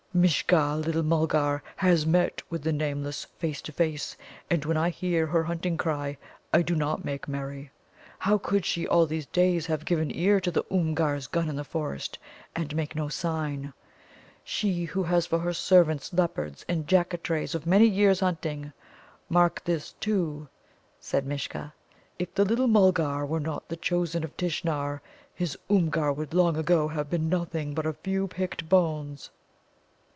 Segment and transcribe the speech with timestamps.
[0.13, 4.17] Mishcha, little Mulgar, has met the Nameless face to face,
[4.49, 6.17] and when I hear her hunting cry
[6.53, 7.71] I do not make merry.
[8.19, 11.63] How could she all these days have given ear to the Oomgar's gun in the
[11.63, 12.19] forest,
[12.57, 13.71] and make no sign
[14.43, 18.73] she who has for her servants leopards and Jaccatrays of many years' hunting?
[19.29, 20.49] Mark this, too,"
[20.99, 21.71] said Mishcha,
[22.19, 24.99] "if the little Mulgar were not the chosen of Tishnar,
[25.33, 29.29] his Oomgar would long ago have been nothing but a few picked bones."